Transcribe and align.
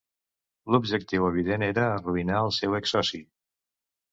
L'objectiu 0.75 1.27
evident 1.27 1.65
era 1.67 1.83
arruïnar 1.99 2.41
el 2.47 2.51
seu 2.59 2.77
exsoci. 2.79 3.21